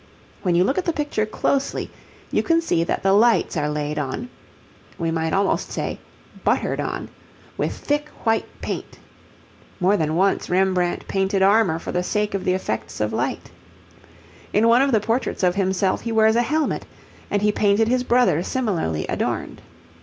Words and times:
When 0.41 0.55
you 0.55 0.63
look 0.63 0.79
at 0.79 0.85
the 0.85 0.93
picture 0.93 1.27
closely, 1.27 1.91
you 2.31 2.41
can 2.41 2.59
see 2.59 2.83
that 2.85 3.03
the 3.03 3.13
lights 3.13 3.55
are 3.55 3.69
laid 3.69 3.99
on 3.99 4.29
(we 4.97 5.11
might 5.11 5.31
almost 5.31 5.71
say 5.71 5.99
'buttered 6.43 6.79
on') 6.81 7.09
with 7.55 7.77
thick 7.77 8.09
white 8.23 8.47
paint. 8.61 8.97
More 9.79 9.95
than 9.97 10.15
once 10.15 10.49
Rembrandt 10.49 11.07
painted 11.07 11.43
armour 11.43 11.77
for 11.77 11.91
the 11.91 12.01
sake 12.01 12.33
of 12.33 12.45
the 12.45 12.53
effects 12.53 12.99
of 12.99 13.13
light. 13.13 13.51
In 14.53 14.67
one 14.67 14.81
of 14.81 14.91
the 14.91 14.99
portraits 14.99 15.43
of 15.43 15.53
himself 15.53 16.01
he 16.01 16.11
wears 16.11 16.35
a 16.35 16.41
helmet, 16.41 16.87
and 17.29 17.43
he 17.43 17.51
painted 17.51 17.87
his 17.87 18.03
brother 18.03 18.41
similarly 18.41 19.05
adorned. 19.05 19.61